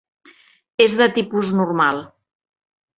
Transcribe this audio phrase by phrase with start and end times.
[0.87, 2.05] És de tipus normal.